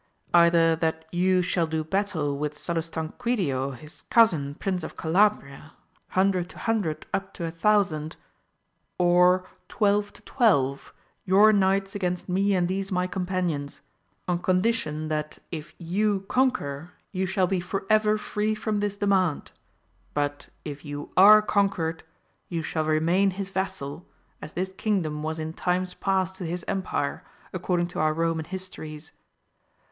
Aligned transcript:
Either 0.33 0.75
that 0.75 1.05
you 1.11 1.43
shall 1.43 1.67
do 1.67 1.83
battle 1.83 2.35
with 2.35 2.55
Salustanquidio 2.55 3.77
his 3.77 4.01
cousin 4.09 4.55
Prince 4.55 4.83
of 4.83 4.97
Calabria, 4.97 5.73
hundred 6.17 6.49
to 6.49 6.57
hundred 6.57 7.05
up 7.13 7.35
to 7.35 7.45
a 7.45 7.51
thousand, 7.51 8.15
or 8.97 9.47
twelve 9.69 10.11
to 10.13 10.23
twelve, 10.23 10.91
your 11.23 11.53
knights 11.53 11.93
against 11.93 12.27
me 12.27 12.55
and 12.55 12.67
these 12.67 12.91
my 12.91 13.05
companions: 13.05 13.81
on 14.27 14.39
condition 14.39 15.07
that 15.07 15.37
if 15.51 15.75
you 15.77 16.25
conquer 16.27 16.93
you 17.11 17.27
shall 17.27 17.45
be 17.45 17.59
for 17.59 17.85
ever 17.87 18.17
free 18.17 18.55
from 18.55 18.79
this 18.79 18.97
demand, 18.97 19.51
but 20.15 20.49
if 20.65 20.83
you 20.83 21.11
are 21.15 21.43
conquered 21.43 22.03
you 22.49 22.63
shall 22.63 22.85
remain 22.85 23.29
his 23.29 23.49
vassal, 23.49 24.07
as 24.41 24.53
this 24.53 24.73
kingdom 24.79 25.21
was 25.21 25.39
in 25.39 25.53
times 25.53 25.93
past 25.93 26.37
to 26.37 26.43
his 26.43 26.65
empire, 26.67 27.23
according 27.53 27.85
to 27.85 27.99
our 27.99 28.15
Roman 28.15 28.45
histories. 28.45 29.11